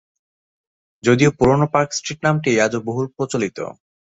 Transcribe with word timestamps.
যদিও 1.03 1.31
পুরনো 1.37 1.65
Park 1.73 1.89
Street 1.93 2.19
নামটি 2.25 2.51
আজও 2.65 2.79
বহুল 2.87 3.05
প্রচলিত। 3.15 3.57